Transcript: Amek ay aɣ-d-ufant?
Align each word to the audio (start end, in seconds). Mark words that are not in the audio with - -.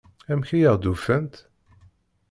Amek 0.31 0.49
ay 0.55 0.63
aɣ-d-ufant? 0.71 1.35